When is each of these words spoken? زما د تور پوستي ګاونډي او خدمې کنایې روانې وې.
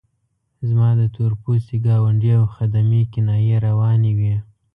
زما 0.67 0.89
د 0.99 1.01
تور 1.15 1.31
پوستي 1.41 1.77
ګاونډي 1.85 2.31
او 2.39 2.45
خدمې 2.55 3.01
کنایې 3.13 3.57
روانې 3.67 4.11
وې. 4.17 4.35